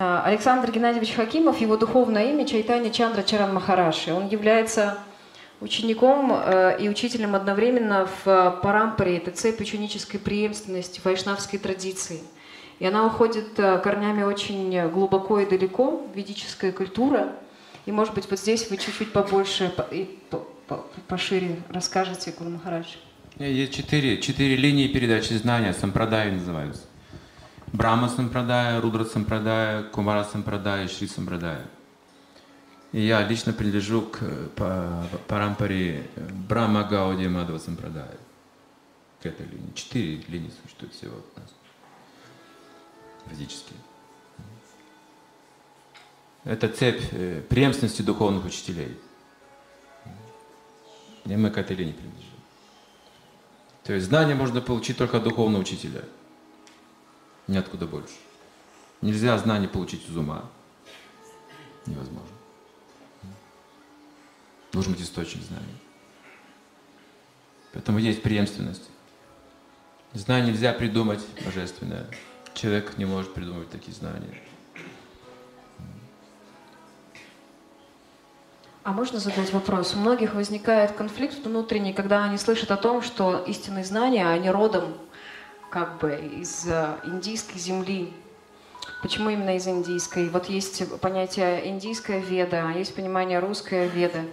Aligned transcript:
А, 0.00 0.22
Александр 0.24 0.70
Геннадьевич 0.70 1.14
Хакимов, 1.14 1.60
его 1.60 1.76
духовное 1.76 2.30
имя 2.30 2.46
Чайтани 2.46 2.90
Чандра 2.90 3.24
Чаран 3.24 3.52
Махараши. 3.52 4.12
Он 4.12 4.28
является 4.28 4.96
учеником 5.60 6.32
э, 6.32 6.76
и 6.78 6.88
учителем 6.88 7.34
одновременно 7.34 8.06
в 8.06 8.28
э, 8.28 8.52
Парампаре, 8.62 9.16
это 9.16 9.32
цепь 9.32 9.60
ученической 9.60 10.20
преемственности 10.20 11.00
вайшнавской 11.02 11.58
традиции. 11.58 12.20
И 12.78 12.86
она 12.86 13.06
уходит 13.06 13.58
э, 13.58 13.78
корнями 13.78 14.22
очень 14.22 14.88
глубоко 14.88 15.40
и 15.40 15.46
далеко, 15.46 16.06
ведическая 16.14 16.70
культура. 16.70 17.32
И, 17.84 17.90
может 17.90 18.14
быть, 18.14 18.30
вот 18.30 18.38
здесь 18.38 18.70
вы 18.70 18.76
чуть-чуть 18.76 19.12
побольше 19.12 19.74
и 19.90 20.16
пошире 21.08 21.56
расскажете, 21.70 22.32
Гуру 22.38 22.50
Махарадж. 22.50 22.86
Есть 23.40 23.74
четыре, 23.74 24.20
четыре 24.20 24.54
линии 24.54 24.86
передачи 24.86 25.32
знания, 25.32 25.72
сампрадаи 25.72 26.30
называются. 26.30 26.87
Брахма 27.72 28.08
Сампрадая, 28.08 28.80
Рудра 28.80 29.04
Сампрадая, 29.04 29.82
Кумара 29.84 30.24
Сампрадая, 30.24 30.88
Шри 30.88 31.06
Сампрадая. 31.06 31.66
И 32.92 33.00
я 33.00 33.26
лично 33.26 33.52
принадлежу 33.52 34.02
к 34.02 34.20
парампаре 35.26 36.08
Брахма 36.48 36.84
Гауди 36.84 37.28
Мадхава 37.28 37.58
Сампрадая. 37.58 38.16
К 39.22 39.26
этой 39.26 39.46
линии. 39.46 39.72
Четыре 39.74 40.22
линии 40.28 40.52
существует 40.62 40.94
всего 40.94 41.16
у 41.16 41.40
нас. 41.40 41.50
Физически. 43.28 43.74
Это 46.44 46.68
цепь 46.68 47.02
э, 47.10 47.42
преемственности 47.48 48.00
духовных 48.00 48.46
учителей. 48.46 48.96
И 51.26 51.36
мы 51.36 51.50
к 51.50 51.58
этой 51.58 51.76
линии 51.76 51.92
принадлежим. 51.92 52.30
То 53.84 53.92
есть 53.92 54.06
знание 54.06 54.34
можно 54.34 54.60
получить 54.60 54.96
только 54.96 55.18
от 55.18 55.24
духовного 55.24 55.60
учителя– 55.60 56.02
Ниоткуда 57.48 57.86
больше. 57.86 58.14
Нельзя 59.00 59.36
знание 59.38 59.68
получить 59.68 60.08
из 60.08 60.16
ума. 60.16 60.44
Невозможно. 61.86 62.28
Должен 64.70 64.92
быть 64.92 65.02
источник 65.02 65.42
знаний. 65.42 65.76
Поэтому 67.72 67.98
есть 67.98 68.22
преемственность. 68.22 68.90
Знание 70.12 70.52
нельзя 70.52 70.72
придумать 70.72 71.24
божественное. 71.44 72.06
Человек 72.54 72.98
не 72.98 73.06
может 73.06 73.32
придумать 73.32 73.70
такие 73.70 73.94
знания. 73.94 74.34
А 78.84 78.92
можно 78.92 79.18
задать 79.18 79.52
вопрос? 79.52 79.94
У 79.94 79.98
многих 79.98 80.34
возникает 80.34 80.92
конфликт 80.92 81.44
внутренний, 81.44 81.92
когда 81.92 82.24
они 82.24 82.38
слышат 82.38 82.70
о 82.70 82.76
том, 82.76 83.02
что 83.02 83.44
истинные 83.46 83.84
знания, 83.84 84.26
они 84.26 84.50
родом 84.50 84.94
как 85.70 85.98
бы 85.98 86.14
из 86.14 86.66
э, 86.66 86.96
индийской 87.04 87.58
земли. 87.58 88.12
Почему 89.02 89.30
именно 89.30 89.56
из 89.56 89.66
индийской? 89.66 90.28
Вот 90.28 90.48
есть 90.48 91.00
понятие 91.00 91.68
индийская 91.68 92.20
веда, 92.20 92.68
а 92.68 92.72
есть 92.72 92.94
понимание 92.94 93.38
русская 93.38 93.86
веда. 93.86 94.24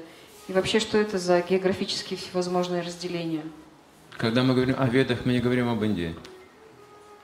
И 0.47 0.53
вообще, 0.53 0.79
что 0.79 0.97
это 0.97 1.17
за 1.17 1.41
географические 1.41 2.17
всевозможные 2.17 2.81
разделения? 2.81 3.43
Когда 4.17 4.43
мы 4.43 4.53
говорим 4.53 4.75
о 4.77 4.87
ведах, 4.87 5.25
мы 5.25 5.33
не 5.33 5.39
говорим 5.39 5.69
об 5.69 5.83
Индии. 5.83 6.15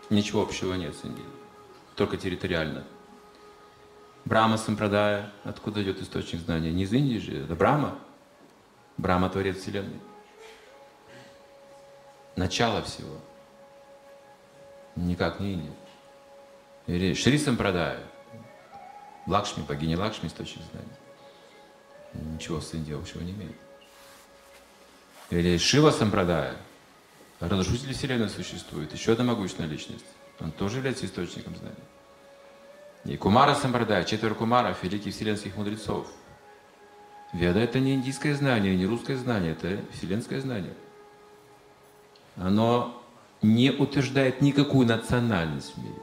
Ничего 0.09 0.41
общего 0.41 0.73
нет 0.73 0.95
с 0.95 1.05
Индией. 1.05 1.27
Только 1.95 2.17
территориально. 2.17 2.83
Брама 4.25 4.57
Сампрадая, 4.57 5.31
откуда 5.43 5.81
идет 5.81 6.01
источник 6.01 6.41
знания? 6.41 6.71
Не 6.71 6.83
из 6.83 6.93
Индии 6.93 7.17
же, 7.17 7.43
это 7.43 7.55
Брама. 7.55 7.97
Брама– 8.97 9.29
творец 9.31 9.57
Вселенной. 9.57 9.99
Начало 12.35 12.81
всего– 12.83 13.15
Никак 14.95 15.39
не 15.39 15.53
Индия. 15.53 15.73
Или 16.87 17.13
Шри 17.13 17.37
Сампрадая. 17.37 17.99
Лакшми, 19.27 19.63
богиня 19.63 19.97
Лакшми, 19.97 20.27
источник 20.27 20.63
знаний. 20.71 22.33
Ничего 22.33 22.59
с 22.59 22.73
Индией 22.73 22.97
общего 22.97 23.21
не 23.21 23.31
имеет. 23.31 23.55
Или 25.29 25.57
Шива 25.57 25.91
Сампрадая. 25.91 26.55
Разрушитель 27.39 27.93
Вселенной 27.93 28.29
существует. 28.29 28.93
Еще 28.93 29.13
одна 29.13 29.23
могущественная 29.23 29.69
личность. 29.69 30.05
Он 30.39 30.51
тоже 30.51 30.77
является 30.77 31.05
источником 31.05 31.55
знаний. 31.55 31.75
И 33.05 33.17
Кумара 33.17 33.55
Сампрадая, 33.55 34.03
четверо 34.03 34.35
Кумаров, 34.35 34.83
великих 34.83 35.13
вселенских 35.13 35.55
мудрецов. 35.55 36.07
Веда– 37.33 37.59
это 37.61 37.79
не 37.79 37.95
индийское 37.95 38.35
знание, 38.35 38.75
не 38.75 38.85
русское 38.85 39.15
знание, 39.15 39.53
это 39.53 39.79
вселенское 39.93 40.41
знание. 40.41 40.73
Оно 42.35 43.00
не 43.41 43.71
утверждает 43.71 44.41
никакую 44.41 44.87
национальность 44.87 45.75
в 45.75 45.77
мире, 45.83 46.01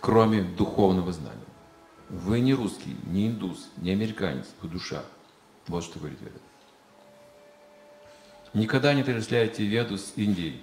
кроме 0.00 0.42
духовного 0.42 1.12
знания. 1.12 1.36
Вы 2.08 2.40
не 2.40 2.54
русский, 2.54 2.96
не 3.06 3.28
индус, 3.28 3.68
не 3.76 3.92
американец, 3.92 4.46
вы 4.62 4.68
душа. 4.68 5.04
Вот 5.68 5.84
что 5.84 5.98
говорит 5.98 6.20
Веда. 6.20 6.38
Никогда 8.52 8.94
не 8.94 9.02
отождествляйте 9.02 9.64
Веду 9.64 9.96
с 9.96 10.14
Индией. 10.16 10.60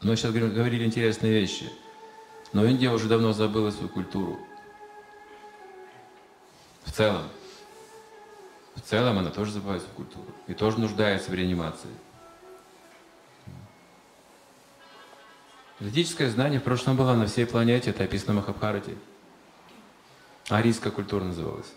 Мы 0.00 0.16
сейчас 0.16 0.32
говорили 0.32 0.84
интересные 0.84 1.32
вещи. 1.32 1.70
Но 2.54 2.64
Индия 2.64 2.90
уже 2.90 3.08
давно 3.08 3.34
забыла 3.34 3.70
свою 3.70 3.90
культуру. 3.90 4.38
В 6.84 6.92
целом. 6.92 7.24
В 8.74 8.80
целом 8.80 9.18
она 9.18 9.28
тоже 9.28 9.52
забывает 9.52 9.82
свою 9.82 9.96
культуру. 9.96 10.26
И 10.46 10.54
тоже 10.54 10.80
нуждается 10.80 11.30
в 11.30 11.34
реанимации. 11.34 11.90
Ведическое 15.80 16.28
знание 16.28 16.58
в 16.58 16.64
прошлом 16.64 16.96
было 16.96 17.14
на 17.14 17.26
всей 17.26 17.46
планете, 17.46 17.90
это 17.90 18.04
описано 18.04 18.32
в 18.32 18.36
Махабхарате. 18.36 18.96
Арийская 20.48 20.92
культура 20.92 21.22
называлась. 21.22 21.72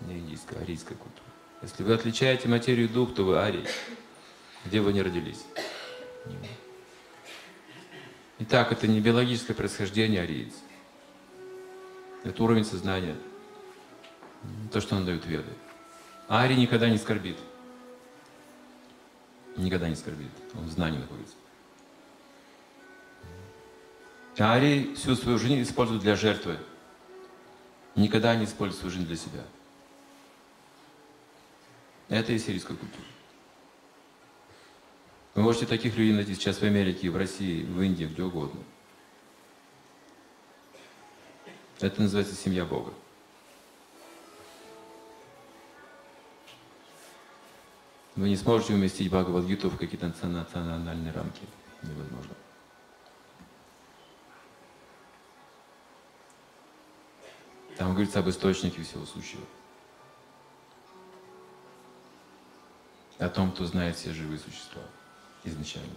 Не 0.00 0.18
индийская, 0.18 0.58
арийская 0.58 0.96
культура. 0.96 1.24
Если 1.62 1.82
вы 1.84 1.94
отличаете 1.94 2.48
материю 2.48 2.86
и 2.86 2.88
дух, 2.88 3.14
то 3.14 3.22
вы 3.22 3.38
арий. 3.38 3.64
Где 4.64 4.80
вы 4.80 4.92
не 4.92 5.02
родились. 5.02 5.44
Итак, 8.40 8.72
это 8.72 8.88
не 8.88 9.00
биологическое 9.00 9.54
происхождение 9.54 10.22
ариец. 10.22 10.52
Это 12.24 12.42
уровень 12.42 12.64
сознания. 12.64 13.14
То, 14.72 14.80
что 14.80 14.96
он 14.96 15.04
дает 15.04 15.26
веды. 15.26 15.52
Арий 16.28 16.56
никогда 16.56 16.88
не 16.88 16.98
скорбит. 16.98 17.36
Никогда 19.56 19.88
не 19.88 19.94
скорбит. 19.94 20.30
Он 20.54 20.64
в 20.64 20.70
знании 20.70 20.98
находится. 20.98 21.36
Арии 24.40 24.94
всю 24.94 25.14
свою 25.14 25.38
жизнь 25.38 25.62
используют 25.62 26.02
для 26.02 26.16
жертвы. 26.16 26.58
Никогда 27.94 28.34
не 28.34 28.44
используют 28.44 28.80
свою 28.80 28.92
жизнь 28.92 29.06
для 29.06 29.16
себя. 29.16 29.44
Это 32.08 32.32
и 32.32 32.38
сирийская 32.38 32.76
культура. 32.76 33.04
Вы 35.34 35.42
можете 35.42 35.66
таких 35.66 35.96
людей 35.96 36.12
найти 36.12 36.34
сейчас 36.34 36.58
в 36.58 36.62
Америке, 36.62 37.10
в 37.10 37.16
России, 37.16 37.64
в 37.64 37.80
Индии, 37.80 38.04
где 38.04 38.22
угодно. 38.22 38.60
Это 41.80 42.02
называется 42.02 42.34
семья 42.34 42.64
Бога. 42.64 42.92
Вы 48.16 48.28
не 48.28 48.36
сможете 48.36 48.74
уместить 48.74 49.10
Бхагавадгиту 49.10 49.70
в 49.70 49.76
какие-то 49.76 50.06
национальные 50.06 51.12
рамки. 51.12 51.42
Невозможно. 51.82 52.34
Там 57.76 57.90
говорится 57.90 58.20
об 58.20 58.28
источнике 58.28 58.82
всего 58.82 59.04
сущего. 59.04 59.44
О 63.18 63.28
том, 63.28 63.52
кто 63.52 63.64
знает 63.64 63.96
все 63.96 64.12
живые 64.12 64.38
существа 64.38 64.82
изначально. 65.44 65.96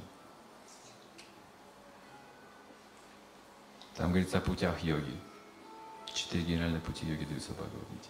Там 3.96 4.10
говорится 4.10 4.38
о 4.38 4.42
путях 4.42 4.84
йоги. 4.84 5.16
Четыре 6.14 6.44
генеральных 6.44 6.84
пути 6.84 7.06
йоги 7.06 7.26
даются 7.26 7.52
Бхагавадгите. 7.52 8.10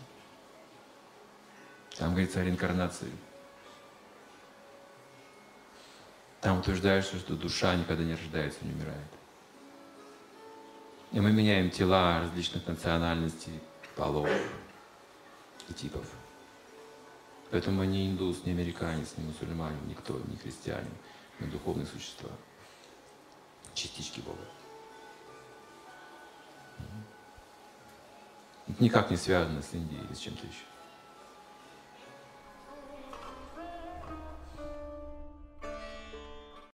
Там 1.98 2.12
говорится 2.12 2.42
о 2.42 2.44
реинкарнации. 2.44 3.12
Там 6.42 6.60
утверждается, 6.60 7.18
что 7.18 7.36
душа 7.36 7.76
никогда 7.76 8.04
не 8.04 8.14
рождается, 8.14 8.64
не 8.64 8.74
умирает. 8.74 9.08
И 11.12 11.20
мы 11.20 11.32
меняем 11.32 11.70
тела 11.70 12.20
различных 12.20 12.68
национальностей, 12.68 13.60
полов 13.96 14.30
и 15.70 15.74
типов. 15.74 16.06
Поэтому 17.50 17.78
мы 17.78 17.88
не 17.88 18.10
индус, 18.10 18.44
не 18.46 18.52
американец, 18.52 19.14
не 19.16 19.24
мусульманин, 19.24 19.88
никто, 19.88 20.20
не 20.28 20.36
христианин. 20.36 20.92
Мы 21.40 21.48
духовные 21.48 21.86
существа. 21.86 22.30
Частички 23.74 24.20
Бога. 24.20 24.42
Это 28.68 28.84
никак 28.84 29.10
не 29.10 29.18
связано 29.18 29.62
с 29.62 29.74
Индией 29.74 30.04
или 30.04 30.14
с 30.14 30.20
чем-то 30.20 30.46
еще. 30.46 30.77